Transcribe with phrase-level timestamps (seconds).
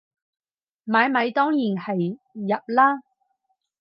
[0.85, 3.03] 買米當然係入喇